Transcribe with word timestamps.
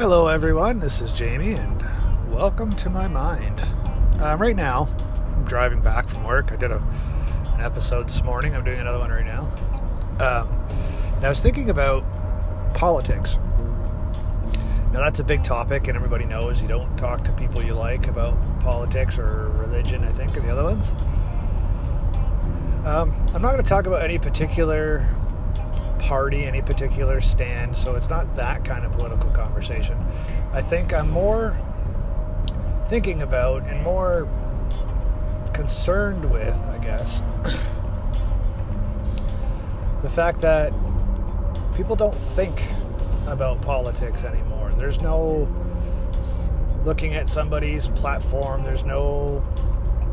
Hello, 0.00 0.28
everyone. 0.28 0.80
This 0.80 1.02
is 1.02 1.12
Jamie, 1.12 1.52
and 1.52 2.32
welcome 2.32 2.74
to 2.76 2.88
my 2.88 3.06
mind. 3.06 3.60
Um, 4.18 4.40
right 4.40 4.56
now, 4.56 4.88
I'm 5.36 5.44
driving 5.44 5.82
back 5.82 6.08
from 6.08 6.24
work. 6.24 6.52
I 6.52 6.56
did 6.56 6.70
a, 6.70 6.78
an 6.78 7.60
episode 7.60 8.08
this 8.08 8.24
morning. 8.24 8.56
I'm 8.56 8.64
doing 8.64 8.80
another 8.80 8.98
one 8.98 9.10
right 9.10 9.26
now. 9.26 9.52
Um, 10.18 10.48
and 11.16 11.22
I 11.26 11.28
was 11.28 11.42
thinking 11.42 11.68
about 11.68 12.02
politics. 12.72 13.38
Now, 14.90 15.00
that's 15.00 15.20
a 15.20 15.24
big 15.24 15.44
topic, 15.44 15.86
and 15.86 15.96
everybody 15.96 16.24
knows 16.24 16.62
you 16.62 16.68
don't 16.68 16.96
talk 16.96 17.22
to 17.24 17.32
people 17.32 17.62
you 17.62 17.74
like 17.74 18.06
about 18.06 18.38
politics 18.60 19.18
or 19.18 19.50
religion, 19.50 20.02
I 20.04 20.12
think, 20.12 20.34
or 20.34 20.40
the 20.40 20.50
other 20.50 20.64
ones. 20.64 20.92
Um, 22.86 23.14
I'm 23.34 23.42
not 23.42 23.52
going 23.52 23.62
to 23.62 23.68
talk 23.68 23.86
about 23.86 24.00
any 24.00 24.18
particular 24.18 25.06
party, 26.00 26.44
any 26.44 26.62
particular 26.62 27.20
stand, 27.20 27.76
so 27.76 27.94
it's 27.94 28.08
not 28.08 28.34
that 28.34 28.64
kind 28.64 28.84
of 28.84 28.92
political 28.92 29.30
conversation. 29.30 29.96
I 30.52 30.62
think 30.62 30.92
I'm 30.92 31.10
more 31.10 31.56
thinking 32.88 33.22
about 33.22 33.68
and 33.68 33.82
more 33.82 34.28
concerned 35.52 36.28
with, 36.30 36.56
I 36.68 36.78
guess, 36.78 37.22
the 40.02 40.10
fact 40.10 40.40
that 40.40 40.72
people 41.74 41.94
don't 41.94 42.14
think 42.14 42.62
about 43.26 43.60
politics 43.60 44.24
anymore. 44.24 44.72
There's 44.76 45.00
no 45.00 45.46
looking 46.84 47.14
at 47.14 47.28
somebody's 47.28 47.88
platform, 47.88 48.64
there's 48.64 48.84
no 48.84 49.44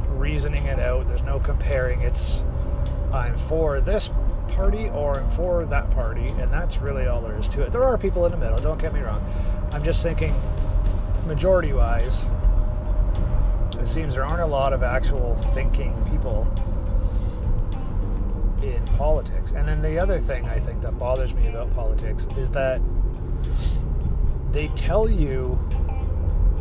reasoning 0.10 0.66
it 0.66 0.80
out, 0.80 1.08
there's 1.08 1.24
no 1.24 1.40
comparing. 1.40 2.02
It's 2.02 2.44
I'm 3.12 3.36
for 3.36 3.80
this 3.80 4.12
party 4.50 4.90
or 4.90 5.20
I'm 5.20 5.32
for 5.32 5.66
that 5.66 5.90
party, 5.92 6.28
and 6.40 6.52
that's 6.52 6.78
really 6.80 7.08
all 7.08 7.22
there 7.22 7.38
is 7.40 7.48
to 7.50 7.62
it. 7.62 7.72
There 7.72 7.84
are 7.84 7.98
people 7.98 8.26
in 8.26 8.32
the 8.32 8.38
middle, 8.38 8.60
don't 8.60 8.80
get 8.80 8.94
me 8.94 9.00
wrong. 9.00 9.24
I'm 9.72 9.84
just 9.84 10.04
thinking, 10.04 10.34
majority 11.26 11.74
wise, 11.74 12.28
it 13.80 13.88
seems 13.88 14.16
there 14.16 14.26
aren't 14.26 14.42
a 14.42 14.48
lot 14.48 14.74
of 14.74 14.84
actual 14.84 15.36
thinking 15.54 15.94
people 16.10 16.48
in 18.62 18.84
politics. 18.98 19.52
And 19.52 19.68
then 19.68 19.82
the 19.82 20.00
other 20.00 20.18
thing 20.18 20.46
I 20.46 20.60
think 20.60 20.82
that 20.82 20.98
bothers 20.98 21.34
me 21.34 21.48
about 21.48 21.74
politics 21.76 22.28
is 22.38 22.50
that 22.52 22.82
they 24.52 24.68
tell 24.70 25.10
you 25.10 25.50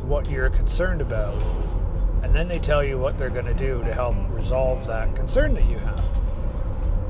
what 0.05 0.31
you're 0.31 0.51
concerned 0.51 1.01
about, 1.01 1.43
and 2.23 2.33
then 2.35 2.47
they 2.47 2.59
tell 2.59 2.85
you 2.85 2.99
what 2.99 3.19
they're 3.19 3.31
going 3.31 3.47
to 3.47 3.55
do 3.55 3.83
to 3.83 3.93
help 3.93 4.15
resolve 4.31 4.87
that 4.87 5.17
concern 5.17 5.55
that 5.55 5.65
you 5.65 5.79
have 5.79 6.05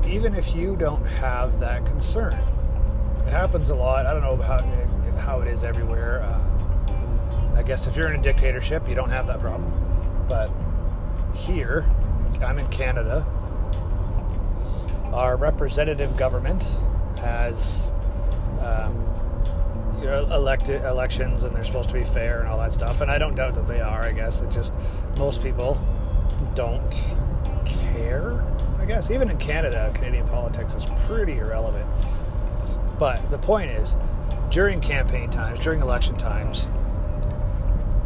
even 0.07 0.33
if 0.35 0.55
you 0.55 0.75
don't 0.75 1.05
have 1.05 1.59
that 1.59 1.85
concern. 1.85 2.33
It 3.25 3.31
happens 3.31 3.69
a 3.69 3.75
lot. 3.75 4.05
I 4.05 4.13
don't 4.13 4.21
know 4.21 4.37
how, 4.37 4.59
how 5.19 5.41
it 5.41 5.47
is 5.47 5.63
everywhere. 5.63 6.21
Uh, 6.21 7.55
I 7.55 7.63
guess 7.63 7.87
if 7.87 7.95
you're 7.95 8.07
in 8.07 8.19
a 8.19 8.23
dictatorship, 8.23 8.87
you 8.87 8.95
don't 8.95 9.09
have 9.09 9.27
that 9.27 9.39
problem. 9.39 9.71
But 10.29 10.49
here, 11.35 11.85
I'm 12.41 12.57
in 12.57 12.67
Canada, 12.69 13.25
our 15.11 15.35
representative 15.37 16.15
government 16.15 16.63
has 17.19 17.91
um, 18.61 18.95
you 19.99 20.05
know, 20.05 20.25
elected 20.33 20.83
elections 20.83 21.43
and 21.43 21.55
they're 21.55 21.63
supposed 21.63 21.89
to 21.89 21.95
be 21.95 22.03
fair 22.03 22.41
and 22.41 22.47
all 22.47 22.59
that 22.59 22.73
stuff. 22.73 23.01
And 23.01 23.09
I 23.09 23.17
don't 23.17 23.35
doubt 23.35 23.55
that 23.55 23.67
they 23.67 23.81
are, 23.81 24.03
I 24.03 24.11
guess. 24.11 24.41
It 24.41 24.51
just, 24.51 24.73
most 25.17 25.41
people 25.41 25.79
don't 26.53 27.13
care 27.65 28.43
guess 28.87 29.11
even 29.11 29.29
in 29.29 29.37
Canada, 29.37 29.91
Canadian 29.93 30.27
politics 30.29 30.73
is 30.73 30.85
pretty 31.05 31.37
irrelevant. 31.37 31.85
But 32.97 33.29
the 33.29 33.37
point 33.37 33.69
is, 33.69 33.97
during 34.49 34.79
campaign 34.79 35.29
times, 35.29 35.59
during 35.59 35.81
election 35.81 36.15
times, 36.17 36.67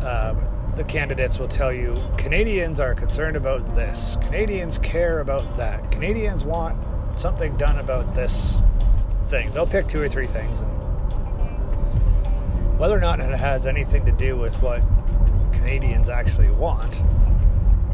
um, 0.01 0.43
the 0.75 0.83
candidates 0.83 1.37
will 1.37 1.47
tell 1.47 1.71
you 1.71 1.95
Canadians 2.17 2.79
are 2.79 2.95
concerned 2.95 3.37
about 3.37 3.75
this, 3.75 4.17
Canadians 4.21 4.79
care 4.79 5.19
about 5.19 5.55
that, 5.55 5.91
Canadians 5.91 6.43
want 6.43 6.75
something 7.15 7.55
done 7.57 7.77
about 7.77 8.15
this 8.15 8.61
thing. 9.25 9.51
They'll 9.53 9.67
pick 9.67 9.87
two 9.87 10.01
or 10.01 10.09
three 10.09 10.27
things. 10.27 10.61
Whether 12.79 12.97
or 12.97 13.01
not 13.01 13.19
it 13.19 13.29
has 13.29 13.67
anything 13.67 14.05
to 14.05 14.11
do 14.11 14.35
with 14.35 14.59
what 14.61 14.81
Canadians 15.53 16.09
actually 16.09 16.49
want, 16.49 17.03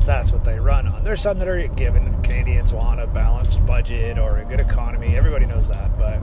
that's 0.08 0.32
what 0.32 0.46
they 0.46 0.58
run 0.58 0.88
on. 0.88 1.04
There's 1.04 1.22
some 1.22 1.38
that 1.40 1.50
are 1.50 1.68
given 1.68 2.24
Canadians 2.24 2.74
want 2.74 3.02
a 3.02 3.08
balanced 3.08 3.64
budget 3.66 4.18
or 4.18 4.38
a 4.38 4.46
good 4.46 4.62
economy. 4.62 5.18
Everybody 5.18 5.46
knows 5.46 5.68
that, 5.68 5.96
but 5.98 6.22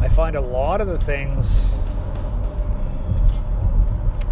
I 0.00 0.08
find 0.08 0.34
a 0.34 0.40
lot 0.40 0.80
of 0.80 0.88
the 0.88 0.96
things 0.96 1.70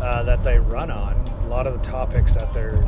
uh, 0.01 0.23
that 0.23 0.43
they 0.43 0.59
run 0.59 0.91
on, 0.91 1.15
a 1.43 1.47
lot 1.49 1.67
of 1.67 1.75
the 1.75 1.87
topics 1.87 2.33
that 2.33 2.55
they're 2.55 2.83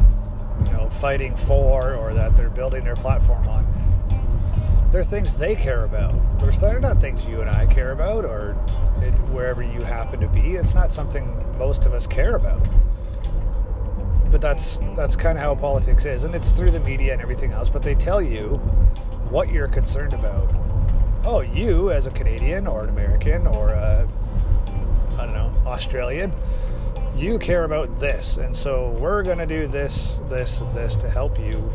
you 0.64 0.72
know 0.72 0.88
fighting 0.88 1.36
for 1.36 1.94
or 1.94 2.14
that 2.14 2.34
they're 2.34 2.48
building 2.48 2.82
their 2.82 2.96
platform 2.96 3.46
on, 3.48 4.88
they're 4.90 5.04
things 5.04 5.34
they 5.34 5.54
care 5.54 5.84
about. 5.84 6.14
They're 6.60 6.80
not 6.80 6.98
things 6.98 7.26
you 7.26 7.42
and 7.42 7.50
I 7.50 7.66
care 7.66 7.92
about 7.92 8.24
or 8.24 8.56
it, 9.02 9.12
wherever 9.30 9.62
you 9.62 9.82
happen 9.82 10.18
to 10.20 10.28
be. 10.28 10.54
It's 10.54 10.72
not 10.72 10.92
something 10.92 11.28
most 11.58 11.84
of 11.84 11.92
us 11.92 12.06
care 12.06 12.36
about 12.36 12.66
but 14.32 14.40
that's 14.40 14.80
that's 14.96 15.14
kind 15.14 15.36
of 15.36 15.44
how 15.44 15.54
politics 15.54 16.06
is, 16.06 16.24
and 16.24 16.34
it's 16.34 16.50
through 16.50 16.70
the 16.70 16.80
media 16.80 17.12
and 17.12 17.20
everything 17.20 17.52
else. 17.52 17.68
But 17.68 17.82
they 17.82 17.94
tell 17.94 18.20
you 18.20 18.56
what 19.28 19.52
you're 19.52 19.68
concerned 19.68 20.14
about. 20.14 20.48
Oh, 21.24 21.42
you 21.42 21.92
as 21.92 22.06
a 22.06 22.10
Canadian 22.10 22.66
or 22.66 22.82
an 22.82 22.88
American 22.88 23.46
or 23.46 23.68
a 23.68 24.08
I 25.18 25.26
don't 25.26 25.34
know 25.34 25.52
Australian, 25.66 26.32
you 27.14 27.38
care 27.38 27.64
about 27.64 28.00
this, 28.00 28.38
and 28.38 28.56
so 28.56 28.96
we're 28.98 29.22
gonna 29.22 29.46
do 29.46 29.68
this, 29.68 30.22
this, 30.28 30.60
and 30.60 30.74
this 30.74 30.96
to 30.96 31.10
help 31.10 31.38
you 31.38 31.70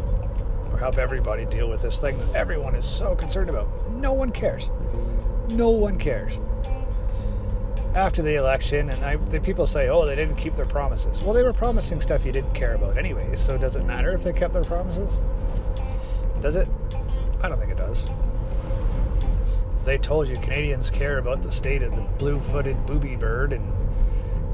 or 0.72 0.78
help 0.80 0.98
everybody 0.98 1.46
deal 1.46 1.70
with 1.70 1.84
this 1.84 2.02
thing 2.02 2.18
that 2.18 2.36
everyone 2.36 2.76
is 2.76 2.86
so 2.86 3.16
concerned 3.16 3.52
about. 3.52 3.70
No 3.92 4.14
one 4.14 4.32
cares. 4.32 4.72
No 5.48 5.70
one 5.70 5.98
cares 5.98 6.40
after 7.98 8.22
the 8.22 8.36
election, 8.36 8.92
and 8.92 9.04
I, 9.04 9.16
the 9.16 9.40
people 9.40 9.66
say, 9.66 9.90
"Oh, 9.90 10.06
they 10.06 10.16
didn't 10.16 10.36
keep 10.36 10.56
their 10.56 10.68
promises." 10.68 11.24
Well, 11.24 11.34
they 11.34 11.42
were 11.42 11.52
promising 11.52 12.00
stuff 12.00 12.26
you 12.26 12.32
didn't 12.32 12.54
care 12.54 12.76
about, 12.76 12.96
anyways. 12.96 13.40
So 13.40 13.58
does 13.58 13.76
it 13.76 13.86
matter 13.86 14.14
if 14.14 14.24
they 14.24 14.34
kept 14.34 14.54
their 14.54 14.64
promises? 14.64 15.20
Does 16.40 16.58
it? 16.58 16.68
I 17.42 17.50
don't 17.50 17.58
think 17.58 17.72
it 17.72 17.78
does. 17.78 18.08
they 19.84 19.98
told 19.98 20.28
you 20.28 20.36
Canadians 20.38 20.92
care 20.92 21.18
about 21.18 21.42
the 21.42 21.52
state 21.52 21.82
of 21.82 21.96
the 21.96 22.02
blue-footed 22.02 22.86
booby 22.86 23.16
bird, 23.16 23.52
and 23.52 23.66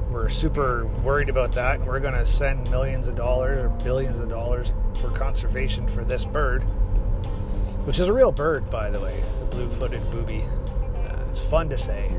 we're 0.09 0.29
super 0.29 0.85
worried 1.03 1.27
about 1.27 1.51
that, 1.53 1.79
and 1.79 1.87
we're 1.87 1.99
going 1.99 2.13
to 2.13 2.25
send 2.25 2.69
millions 2.71 3.07
of 3.07 3.15
dollars 3.15 3.65
or 3.65 3.69
billions 3.83 4.19
of 4.21 4.29
dollars 4.29 4.71
for 5.01 5.09
conservation 5.09 5.85
for 5.87 6.05
this 6.05 6.23
bird, 6.23 6.61
which 7.83 7.99
is 7.99 8.07
a 8.07 8.13
real 8.13 8.31
bird, 8.31 8.69
by 8.69 8.89
the 8.89 8.99
way, 9.01 9.21
the 9.39 9.45
blue-footed 9.47 10.09
booby. 10.11 10.43
Uh, 10.95 11.25
it's 11.29 11.41
fun 11.41 11.67
to 11.67 11.77
say 11.77 12.09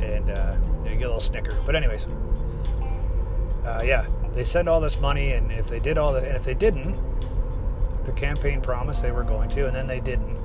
and 0.00 0.30
uh, 0.30 0.56
you 0.84 0.90
get 0.90 1.02
a 1.02 1.06
little 1.06 1.20
snicker. 1.20 1.56
But 1.64 1.76
anyways, 1.76 2.06
uh, 3.64 3.82
yeah, 3.84 4.06
they 4.30 4.44
send 4.44 4.68
all 4.68 4.80
this 4.80 4.98
money, 4.98 5.32
and 5.32 5.50
if 5.52 5.68
they 5.68 5.80
did 5.80 5.98
all 5.98 6.12
that, 6.12 6.24
and 6.24 6.36
if 6.36 6.42
they 6.42 6.54
didn't, 6.54 6.98
the 8.04 8.12
campaign 8.12 8.60
promised 8.60 9.02
they 9.02 9.12
were 9.12 9.24
going 9.24 9.48
to, 9.50 9.66
and 9.66 9.74
then 9.74 9.86
they 9.86 10.00
didn't. 10.00 10.36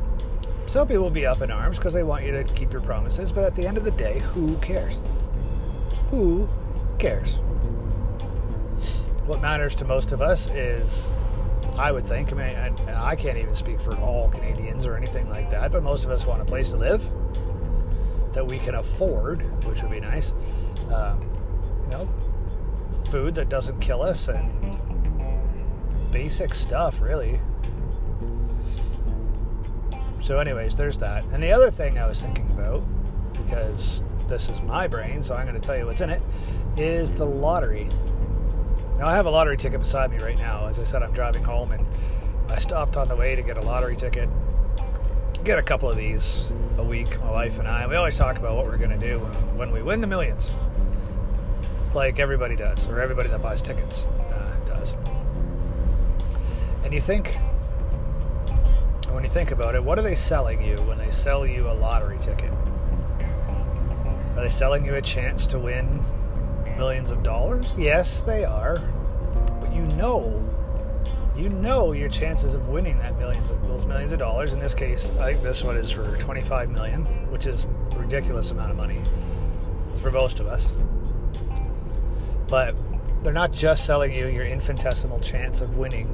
Some 0.68 0.88
people 0.88 1.04
will 1.04 1.10
be 1.10 1.26
up 1.26 1.42
in 1.42 1.52
arms 1.52 1.78
because 1.78 1.94
they 1.94 2.04
want 2.04 2.24
you 2.24 2.32
to 2.32 2.44
keep 2.44 2.72
your 2.72 2.82
promises, 2.82 3.32
but 3.32 3.44
at 3.44 3.56
the 3.56 3.68
end 3.68 3.78
of 3.78 3.84
the 3.84 3.92
day, 3.92 4.20
who 4.20 4.56
cares? 4.58 5.00
Who 6.12 6.48
cares? 7.00 7.38
What 9.26 9.42
matters 9.42 9.76
to 9.76 9.86
most 9.86 10.12
of 10.12 10.22
us 10.22 10.48
is, 10.50 11.12
I 11.76 11.92
would 11.92 12.06
think, 12.08 12.32
I 12.32 12.36
mean, 12.36 12.88
I, 12.88 13.12
I 13.12 13.16
can't 13.16 13.38
even 13.38 13.56
speak 13.56 13.82
for 13.82 13.96
all 13.98 14.30
Canadians 14.30 14.86
or 14.86 14.96
anything 14.96 15.30
like 15.30 15.50
that, 15.50 15.72
but 15.72 15.84
most 15.84 16.06
of 16.06 16.12
us 16.12 16.26
want 16.26 16.42
a 16.42 16.46
place 16.46 16.70
to 16.70 16.78
live 16.78 17.04
that 18.34 18.46
we 18.46 18.60
can 18.60 18.76
afford, 18.76 19.42
which 19.66 19.82
would 19.82 19.92
be 19.92 20.00
nice. 20.00 20.34
Um, 20.94 21.30
you 21.84 21.90
know, 21.92 22.10
food 23.10 23.36
that 23.36 23.50
doesn't 23.50 23.80
kill 23.80 24.02
us 24.02 24.28
and 24.28 24.78
basic 26.12 26.54
stuff, 26.54 27.02
really. 27.02 27.40
So, 30.22 30.38
anyways, 30.38 30.76
there's 30.76 30.98
that. 31.00 31.24
And 31.32 31.42
the 31.42 31.52
other 31.52 31.72
thing 31.72 31.98
I 31.98 32.06
was 32.06 32.22
thinking 32.22 32.50
about, 32.52 32.84
because 33.34 34.04
this 34.28 34.50
is 34.50 34.62
my 34.62 34.88
brain, 34.88 35.24
so 35.24 35.34
I'm 35.34 35.48
going 35.48 35.60
to 35.60 35.66
tell 35.66 35.78
you 35.78 35.86
what's 35.86 36.02
in 36.02 36.10
it, 36.10 36.22
is 36.78 37.14
the 37.14 37.26
lottery. 37.26 37.90
Now, 38.98 39.08
I 39.08 39.16
have 39.16 39.26
a 39.26 39.30
lottery 39.30 39.58
ticket 39.58 39.80
beside 39.80 40.12
me 40.12 40.18
right 40.18 40.38
now. 40.38 40.68
As 40.68 40.80
I 40.80 40.84
said, 40.84 41.02
I'm 41.02 41.14
driving 41.14 41.44
home 41.44 41.72
and 41.72 41.86
I 42.50 42.60
stopped 42.60 42.98
on 42.98 43.08
the 43.08 43.16
way 43.16 43.36
to 43.36 43.42
get 43.42 43.58
a 43.58 43.62
lottery 43.62 43.96
ticket 43.96 44.30
get 45.44 45.58
a 45.60 45.64
couple 45.64 45.90
of 45.90 45.98
these 45.98 46.52
a 46.78 46.84
week, 46.84 47.20
my 47.22 47.32
wife 47.32 47.60
and 47.60 47.68
I. 47.68 47.88
We 47.88 47.96
always 47.96 48.18
talk 48.18 48.38
about 48.38 48.56
what 48.56 48.66
we're 48.66 48.78
going 48.78 48.98
to 48.98 48.98
do 48.98 49.20
when 49.56 49.72
we 49.72 49.82
win 49.82 50.02
the 50.02 50.08
millions, 50.08 50.52
like 51.94 52.20
everybody 52.20 52.56
does, 52.56 52.88
or 52.88 53.00
everybody 53.00 53.30
that 53.30 53.42
buys 53.42 53.62
tickets 53.62 54.06
uh, 54.06 54.56
does. 54.66 54.96
And 56.84 56.94
you 56.94 57.02
think, 57.02 57.38
when 59.12 59.24
you 59.24 59.30
think 59.30 59.52
about 59.52 59.76
it, 59.76 59.84
what 59.84 59.98
are 59.98 60.04
they 60.04 60.16
selling 60.16 60.62
you 60.62 60.76
when 60.84 60.98
they 60.98 61.12
sell 61.12 61.46
you 61.46 61.70
a 61.70 61.74
lottery 61.74 62.18
ticket? 62.20 62.52
Are 64.36 64.44
they 64.44 64.50
selling 64.50 64.86
you 64.86 64.96
a 64.96 65.02
chance 65.02 65.46
to 65.48 65.60
win 65.60 66.04
millions 66.78 67.12
of 67.12 67.24
dollars? 67.24 67.74
Yes, 67.78 68.22
they 68.22 68.46
are. 68.46 68.80
But 69.60 69.74
you 69.74 69.84
know, 69.98 70.49
you 71.40 71.50
know 71.50 71.94
your 71.94 72.10
chances 72.10 72.54
of 72.54 72.68
winning 72.68 72.98
that 73.00 73.18
millions 73.18 73.50
of 73.50 73.66
those 73.68 73.86
millions 73.86 74.12
of 74.12 74.20
dollars. 74.20 74.52
In 74.52 74.60
this 74.60 74.74
case, 74.74 75.10
I 75.20 75.32
think 75.32 75.44
this 75.44 75.64
one 75.64 75.78
is 75.78 75.90
for 75.90 76.18
25 76.18 76.70
million, 76.70 77.06
which 77.32 77.48
is 77.48 77.68
a 77.92 78.00
ridiculous 78.00 78.52
amount 78.52 78.72
of 78.72 78.78
money 78.78 79.02
for 80.02 80.12
most 80.12 80.40
of 80.40 80.48
us. 80.48 80.74
But 82.48 82.76
they're 83.24 83.32
not 83.32 83.52
just 83.52 83.86
selling 83.86 84.14
you 84.14 84.28
your 84.28 84.46
infinitesimal 84.46 85.20
chance 85.22 85.62
of 85.62 85.78
winning 85.78 86.08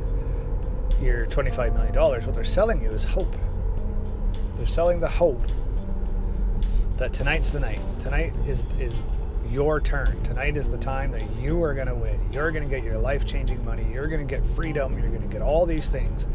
your 1.01 1.25
$25 1.27 1.73
million. 1.73 1.93
What 1.95 2.35
they're 2.35 2.43
selling 2.43 2.81
you 2.81 2.91
is 2.91 3.03
hope. 3.03 3.35
They're 4.55 4.67
selling 4.67 4.99
the 4.99 5.09
hope 5.09 5.41
that 6.97 7.13
tonight's 7.13 7.51
the 7.51 7.59
night. 7.59 7.81
Tonight 7.99 8.33
is 8.47 8.67
is 8.79 9.03
your 9.55 9.79
turn. 9.79 10.21
Tonight 10.23 10.57
is 10.57 10.67
the 10.67 10.77
time 10.77 11.11
that 11.11 11.23
you 11.37 11.63
are 11.63 11.73
going 11.73 11.87
to 11.87 11.95
win. 11.95 12.19
You're 12.33 12.51
going 12.51 12.65
to 12.65 12.69
get 12.69 12.83
your 12.83 12.97
life-changing 12.97 13.63
money. 13.63 13.87
You're 13.89 14.07
going 14.07 14.19
to 14.19 14.27
get 14.27 14.45
freedom. 14.45 14.99
You're 14.99 15.07
going 15.07 15.21
to 15.21 15.29
get 15.29 15.41
all 15.41 15.65
these 15.65 15.89
things. 15.89 16.27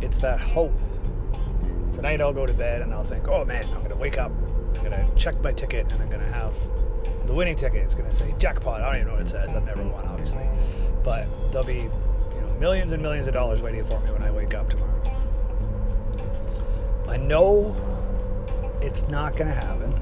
It's 0.00 0.18
that 0.20 0.40
hope. 0.40 0.72
Tonight 1.92 2.22
I'll 2.22 2.32
go 2.32 2.46
to 2.46 2.54
bed 2.54 2.80
and 2.80 2.94
I'll 2.94 3.02
think, 3.02 3.28
"Oh 3.28 3.44
man, 3.44 3.66
I'm 3.66 3.80
going 3.80 3.90
to 3.90 3.96
wake 3.96 4.16
up. 4.16 4.32
I'm 4.76 4.82
going 4.82 4.92
to 4.92 5.06
check 5.14 5.38
my 5.42 5.52
ticket 5.52 5.92
and 5.92 6.00
I'm 6.00 6.08
going 6.08 6.22
to 6.22 6.32
have 6.32 6.54
the 7.26 7.34
winning 7.34 7.54
ticket. 7.56 7.82
It's 7.82 7.94
going 7.94 8.08
to 8.08 8.16
say 8.16 8.34
jackpot. 8.38 8.80
I 8.80 8.86
don't 8.86 8.94
even 9.02 9.08
know 9.08 9.14
what 9.14 9.22
it 9.22 9.28
says. 9.28 9.54
I've 9.54 9.66
never 9.66 9.82
won, 9.82 10.06
obviously, 10.06 10.48
but 11.04 11.26
there'll 11.52 11.66
be 11.66 11.82
you 11.82 12.40
know 12.40 12.56
millions 12.58 12.94
and 12.94 13.02
millions 13.02 13.28
of 13.28 13.34
dollars 13.34 13.60
waiting 13.60 13.84
for 13.84 14.00
me 14.00 14.10
when 14.10 14.22
I 14.22 14.30
wake 14.30 14.54
up 14.54 14.70
tomorrow. 14.70 14.94
I 17.08 17.18
know 17.18 17.74
it's 18.80 19.06
not 19.08 19.36
going 19.36 19.48
to 19.48 19.54
happen, 19.54 19.92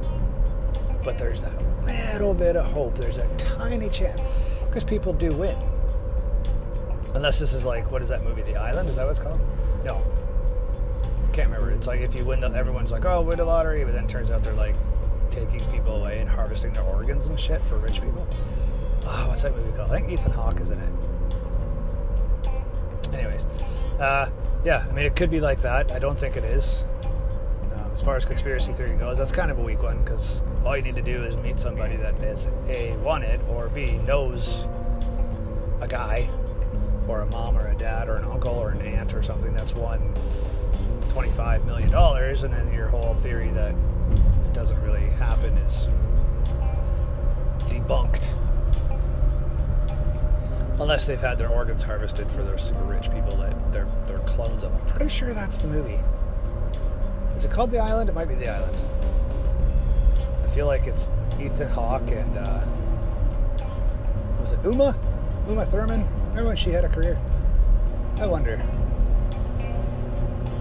but 1.07 1.17
there's 1.17 1.45
a 1.45 2.13
little 2.13 2.35
bit 2.35 2.57
of 2.57 2.67
hope. 2.73 2.99
There's 2.99 3.19
a 3.19 3.29
tiny 3.37 3.89
chance 3.89 4.21
because 4.67 4.83
people 4.83 5.13
do 5.13 5.31
win. 5.31 5.57
Unless 7.15 7.39
this 7.39 7.55
is 7.55 7.65
like, 7.65 7.93
what 7.93 8.03
is 8.03 8.09
that 8.09 8.25
movie? 8.25 8.43
The 8.43 8.57
Island? 8.57 8.89
Is 8.89 8.97
that 8.97 9.05
what 9.05 9.13
it's 9.13 9.21
called? 9.21 9.41
No. 9.85 10.05
Can't 11.33 11.49
remember. 11.49 11.71
It's 11.71 11.87
like 11.87 12.01
if 12.01 12.13
you 12.13 12.25
win, 12.25 12.41
the, 12.41 12.49
everyone's 12.49 12.91
like, 12.91 13.05
oh, 13.05 13.23
win 13.23 13.39
the 13.39 13.45
lottery, 13.45 13.85
but 13.85 13.95
then 13.95 14.05
it 14.05 14.11
turns 14.11 14.33
out 14.33 14.43
they're 14.43 14.53
like 14.53 14.75
taking 15.31 15.61
people 15.71 15.95
away 15.95 16.19
and 16.19 16.29
harvesting 16.29 16.73
their 16.73 16.83
organs 16.83 17.27
and 17.27 17.39
shit 17.39 17.63
for 17.63 17.79
rich 17.79 18.03
people. 18.03 18.27
Oh, 19.05 19.27
what's 19.29 19.43
that 19.43 19.55
movie 19.55 19.71
called? 19.77 19.93
I 19.93 20.01
think 20.01 20.11
Ethan 20.11 20.33
Hawke 20.33 20.61
is 20.61 20.71
in 20.71 20.81
it. 20.81 20.93
Anyways, 23.15 23.47
uh, 24.01 24.29
yeah, 24.65 24.85
I 24.89 24.93
mean, 24.93 25.07
it 25.07 25.15
could 25.15 25.31
be 25.31 25.39
like 25.39 25.61
that. 25.61 25.93
I 25.93 26.01
don't 26.01 26.19
think 26.19 26.37
it 26.37 26.45
is 26.45 26.85
far 28.07 28.17
as 28.17 28.25
conspiracy 28.25 28.73
theory 28.73 28.95
goes, 28.95 29.19
that's 29.19 29.33
kind 29.33 29.51
of 29.51 29.59
a 29.59 29.61
weak 29.61 29.83
one 29.83 29.99
because 30.05 30.41
all 30.65 30.77
you 30.77 30.83
need 30.85 30.95
to 30.95 31.03
do 31.03 31.25
is 31.25 31.37
meet 31.39 31.59
somebody 31.59 31.97
that 31.97 32.15
is 32.21 32.47
A, 32.69 32.97
won 32.99 33.25
it, 33.25 33.41
or 33.49 33.69
B, 33.69 33.99
knows 34.07 34.69
a 35.81 35.89
guy, 35.89 36.31
or 37.09 37.23
a 37.23 37.27
mom, 37.27 37.59
or 37.59 37.67
a 37.67 37.75
dad, 37.75 38.09
or 38.09 38.15
an 38.15 38.25
uncle, 38.27 38.55
or 38.55 38.71
an 38.71 38.81
aunt, 38.81 39.13
or 39.13 39.25
something 39.25 39.53
that's 39.53 39.75
won 39.75 40.15
$25 41.09 41.65
million, 41.65 41.93
and 41.93 42.55
then 42.55 42.73
your 42.73 42.87
whole 42.87 43.13
theory 43.15 43.51
that 43.51 43.75
doesn't 44.53 44.81
really 44.83 45.11
happen 45.19 45.53
is 45.55 45.89
debunked. 47.69 48.33
Unless 50.79 51.09
they've 51.09 51.19
had 51.19 51.39
their 51.39 51.49
organs 51.49 51.83
harvested 51.83 52.31
for 52.31 52.45
those 52.45 52.63
super 52.63 52.85
rich 52.85 53.11
people 53.11 53.37
that 53.39 53.73
they're, 53.73 53.89
they're 54.07 54.21
clones 54.21 54.63
of. 54.63 54.73
I'm 54.73 54.87
pretty 54.87 55.11
sure 55.11 55.35
that's 55.35 55.59
the 55.59 55.67
movie. 55.67 55.99
Is 57.37 57.45
it 57.45 57.51
called 57.51 57.71
The 57.71 57.79
Island? 57.79 58.09
It 58.09 58.15
might 58.15 58.29
be 58.29 58.35
The 58.35 58.49
Island. 58.49 58.77
I 60.43 60.49
feel 60.49 60.67
like 60.67 60.87
it's 60.87 61.09
Ethan 61.39 61.69
Hawke 61.69 62.11
and 62.11 62.39
uh, 62.39 62.65
was 64.41 64.53
it 64.53 64.61
Uma? 64.65 64.97
Uma 65.47 65.67
Thurman? 65.67 66.09
Remember 66.29 66.49
when 66.49 66.57
she 66.57 66.71
had 66.71 66.85
a 66.85 66.89
career? 66.89 67.21
I 68.19 68.27
wonder. 68.27 68.63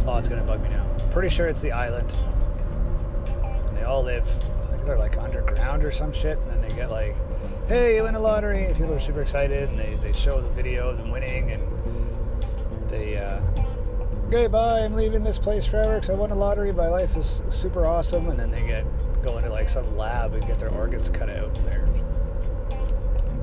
Oh, 0.05 0.17
it's 0.17 0.27
gonna 0.27 0.43
bug 0.43 0.61
me 0.61 0.69
now. 0.69 0.85
Pretty 1.11 1.29
sure 1.29 1.47
it's 1.47 1.61
The 1.61 1.71
Island. 1.71 2.11
And 3.43 3.77
they 3.77 3.83
all 3.83 4.03
live. 4.03 4.27
I 4.63 4.67
think 4.67 4.85
they're 4.85 4.97
like 4.97 5.17
underground 5.17 5.83
or 5.83 5.91
some 5.91 6.11
shit, 6.11 6.37
and 6.39 6.51
then 6.51 6.61
they 6.61 6.75
get 6.75 6.91
like, 6.91 7.15
"Hey, 7.67 7.95
you 7.95 8.03
win 8.03 8.15
a 8.15 8.19
lottery!" 8.19 8.65
And 8.65 8.75
people 8.75 8.93
are 8.93 8.99
super 8.99 9.21
excited, 9.21 9.69
and 9.69 9.79
they, 9.79 9.95
they 10.01 10.11
show 10.11 10.41
the 10.41 10.49
video 10.49 10.89
of 10.89 10.97
them 10.97 11.09
winning, 11.09 11.51
and 11.51 12.89
they. 12.89 13.17
Uh, 13.17 13.39
okay, 14.27 14.47
bye, 14.47 14.81
I'm 14.81 14.93
leaving 14.93 15.23
this 15.23 15.37
place 15.37 15.65
forever 15.65 15.95
because 15.95 16.09
I 16.09 16.13
won 16.13 16.31
a 16.31 16.35
lottery. 16.35 16.71
My 16.71 16.89
life 16.89 17.15
is 17.15 17.41
super 17.49 17.85
awesome. 17.85 18.29
And 18.29 18.39
then 18.39 18.51
they 18.51 18.65
get 18.65 18.85
go 19.21 19.37
into 19.37 19.49
like 19.49 19.69
some 19.69 19.97
lab 19.97 20.33
and 20.33 20.45
get 20.45 20.59
their 20.59 20.71
organs 20.71 21.09
cut 21.09 21.29
out 21.29 21.57
and 21.57 21.67
they're 21.67 21.87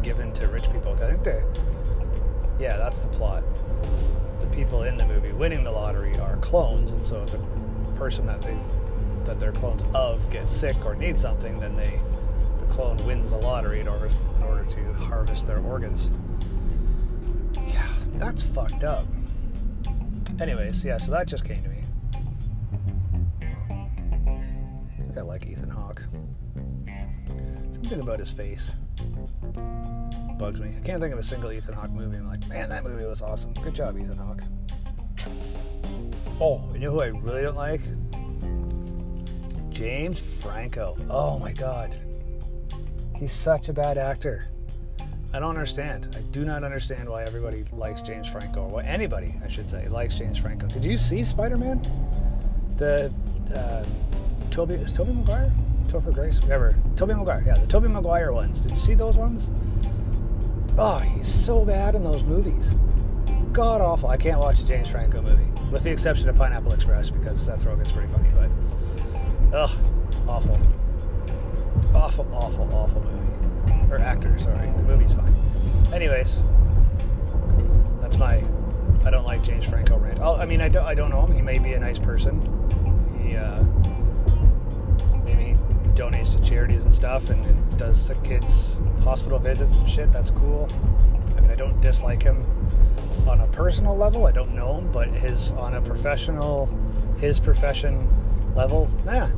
given 0.02 0.32
to 0.32 0.49
rich 0.49 0.70
people. 0.73 0.93
I 0.94 1.11
think 1.11 1.25
they, 1.25 1.43
yeah, 2.58 2.76
that's 2.76 3.00
the 3.00 3.08
plot. 3.08 3.44
The 4.40 4.46
people 4.49 4.82
in 4.82 4.96
the 4.96 5.06
movie 5.06 5.32
winning 5.32 5.64
the 5.64 5.70
lottery 5.70 6.17
are 6.19 6.37
clones, 6.38 6.93
and 6.93 7.05
so 7.05 7.23
if 7.23 7.31
the 7.31 7.38
person 7.94 8.26
that 8.26 8.43
they 8.43 8.56
that 9.25 9.38
they're 9.38 9.52
clones 9.52 9.84
of 9.94 10.29
gets 10.31 10.55
sick 10.55 10.76
or 10.84 10.96
needs 10.96 11.20
something, 11.20 11.58
then 11.61 11.76
they 11.76 12.00
the 12.58 12.67
clone 12.67 12.96
wins 13.06 13.31
the 13.31 13.37
lottery 13.37 13.81
in 13.81 13.88
order 13.88 14.06
in 14.37 14.43
order 14.43 14.64
to 14.64 14.93
harvest 14.94 15.46
their 15.46 15.61
organs. 15.61 16.11
Yeah, 17.55 17.87
that's 18.14 18.43
fucked 18.43 18.82
up. 18.82 19.06
Anyways, 20.40 20.84
yeah, 20.84 20.99
so 20.99 21.12
that 21.12 21.26
just 21.26 21.44
came 21.44 21.62
to 21.62 21.69
me. 21.69 21.84
I 23.40 25.02
think 25.02 25.17
I 25.17 25.23
like 25.23 25.46
Ethan 25.46 25.70
Hawke. 25.70 26.02
Something 27.73 28.00
about 28.00 28.19
his 28.19 28.31
face 28.31 28.73
bugs 30.43 30.61
me. 30.61 30.75
I 30.76 30.81
can't 30.84 31.00
think 31.00 31.12
of 31.12 31.20
a 31.20 31.23
single 31.23 31.52
Ethan 31.52 31.75
Hawke 31.75 31.93
movie. 31.93 32.17
I'm 32.17 32.26
like, 32.26 32.46
man, 32.49 32.69
that 32.70 32.82
movie 32.82 33.05
was 33.05 33.23
awesome. 33.23 33.52
Good 33.55 33.75
job, 33.75 33.96
Ethan 33.96 34.17
Hawke. 34.19 34.43
Oh, 36.40 36.69
you 36.73 36.81
know 36.81 36.90
who 36.90 37.00
I 37.00 37.06
really 37.06 37.43
don't 37.43 37.55
like? 37.55 37.81
James 39.70 40.19
Franco. 40.19 40.96
Oh 41.08 41.38
my 41.38 41.52
god. 41.52 41.94
He's 43.17 43.32
such 43.32 43.69
a 43.69 43.73
bad 43.73 43.99
actor. 43.99 44.49
I 45.34 45.38
don't 45.38 45.50
understand. 45.50 46.14
I 46.14 46.20
do 46.31 46.44
not 46.44 46.62
understand 46.62 47.08
why 47.08 47.25
everybody 47.25 47.64
likes 47.73 48.02
James 48.02 48.29
Franco, 48.29 48.64
or 48.64 48.69
why 48.69 48.82
anybody, 48.82 49.34
I 49.43 49.49
should 49.49 49.70
say, 49.70 49.88
likes 49.88 50.19
James 50.19 50.38
Franco. 50.38 50.67
Did 50.67 50.84
you 50.84 50.99
see 50.99 51.25
Spider 51.25 51.56
Man? 51.56 51.81
The 52.77 53.10
uh, 53.55 53.84
Tobey 54.51 54.74
is 54.74 54.93
Tobey 54.93 55.15
Maguire, 55.15 55.51
Topher 55.89 56.12
Grace, 56.12 56.41
whatever. 56.43 56.77
Tobey 56.96 57.15
Maguire, 57.15 57.43
yeah, 57.46 57.55
the 57.55 57.67
Tobey 57.67 57.89
Maguire 57.89 58.32
ones. 58.32 58.60
Did 58.60 58.72
you 58.72 58.77
see 58.77 58.94
those 58.94 59.17
ones? 59.17 59.51
Oh, 60.77 60.98
he's 60.98 61.29
so 61.29 61.65
bad 61.65 61.94
in 61.94 62.05
those 62.05 62.22
movies. 62.24 62.72
God 63.53 63.81
awful. 63.81 64.10
I 64.10 64.19
can't 64.19 64.39
watch 64.39 64.60
a 64.60 64.67
James 64.67 64.91
Franco 64.91 65.22
movie, 65.22 65.46
with 65.70 65.82
the 65.82 65.91
exception 65.91 66.29
of 66.29 66.36
Pineapple 66.36 66.72
Express 66.72 67.08
because 67.08 67.41
Seth 67.41 67.65
Rogen's 67.65 67.93
pretty 67.93 68.12
funny. 68.12 68.29
But 68.34 69.56
ugh, 69.56 69.70
awful, 70.29 70.58
awful, 71.94 72.29
awful, 72.34 72.74
awful 72.74 73.01
movie 73.01 73.21
or 73.93 73.99
actor. 73.99 74.37
Sorry, 74.39 74.70
the 74.77 74.82
movie's 74.84 75.15
fine. 75.15 75.34
Anyways, 75.93 76.43
that's 78.01 78.17
my. 78.17 78.43
I 79.05 79.11
don't 79.11 79.27
like 79.27 79.43
James 79.43 79.65
Franco 79.65 79.99
rant. 79.99 80.20
I'll, 80.20 80.37
i 80.37 80.44
mean, 80.44 80.61
I 80.61 80.69
don't, 80.69 80.84
I 80.84 80.94
don't 80.94 81.11
know 81.11 81.27
him. 81.27 81.32
He 81.32 81.43
may 81.43 81.58
be 81.58 81.75
a 81.75 81.81
nice 81.81 81.99
person. 81.99 82.41
He 83.20 83.37
uh, 83.37 83.63
maybe 85.25 85.56
donates 85.94 86.37
to 86.37 86.43
charities 86.43 86.84
and 86.84 86.94
stuff, 86.94 87.31
and, 87.31 87.44
and 87.44 87.79
does 87.79 88.11
kids 88.25 88.82
hospital 89.05 89.39
visits 89.39 89.79
and 89.79 89.89
shit. 89.89 90.13
That's 90.13 90.31
cool. 90.31 90.69
I 91.37 91.41
mean, 91.41 91.51
I 91.51 91.55
don't 91.55 91.81
dislike 91.81 92.22
him 92.22 92.44
on 93.29 93.41
a 93.41 93.46
personal 93.49 93.96
level. 93.96 94.27
I 94.27 94.32
don't 94.32 94.55
know 94.55 94.79
him, 94.79 94.91
but 94.93 95.08
his 95.08 95.53
on 95.53 95.75
a 95.75 95.82
professional, 95.82 96.67
his 97.19 97.39
profession 97.39 98.08
level, 98.55 98.91
nah, 99.05 99.29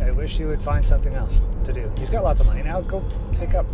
I 0.00 0.10
wish 0.10 0.36
he 0.36 0.44
would 0.44 0.60
find 0.60 0.84
something 0.84 1.14
else 1.14 1.40
to 1.66 1.72
do. 1.72 1.92
He's 1.98 2.10
got 2.10 2.24
lots 2.24 2.40
of 2.40 2.46
money 2.46 2.62
now. 2.62 2.80
Go 2.80 3.02
take 3.34 3.54
up 3.54 3.66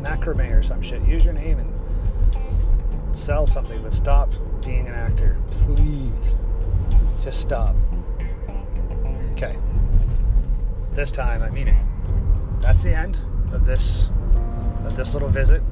macrame 0.00 0.54
or 0.54 0.62
some 0.62 0.82
shit. 0.82 1.02
Use 1.02 1.24
your 1.24 1.34
name 1.34 1.58
and 1.58 3.16
sell 3.16 3.46
something, 3.46 3.80
but 3.82 3.94
stop 3.94 4.30
being 4.62 4.86
an 4.86 4.94
actor. 4.94 5.36
Please. 5.48 6.34
Just 7.22 7.40
stop. 7.40 7.74
Okay. 9.32 9.56
This 10.92 11.10
time 11.10 11.42
I 11.42 11.50
mean 11.50 11.68
it. 11.68 11.86
That's 12.60 12.82
the 12.82 12.94
end 12.94 13.18
of 13.52 13.64
this 13.64 14.10
of 14.84 14.96
this 14.96 15.14
little 15.14 15.28
visit 15.28 15.62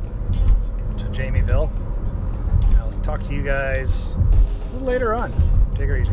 to 0.98 1.04
Jamieville. 1.06 1.70
I'll 2.78 2.92
talk 3.02 3.22
to 3.24 3.34
you 3.34 3.42
guys 3.42 4.14
later 4.80 5.14
on. 5.14 5.32
Take 5.74 5.88
her 5.88 5.96
easy. 5.96 6.12